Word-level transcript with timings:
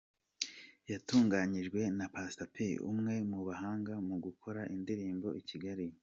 Yatunganyijwe 0.91 1.79
na 1.97 2.05
Pastor 2.13 2.47
P 2.53 2.55
umwe 2.91 3.13
mu 3.31 3.39
bahanga 3.47 3.93
mu 4.07 4.15
gukora 4.25 4.61
indirimbo 4.75 5.27
i 5.39 5.41
Kigali. 5.49 5.87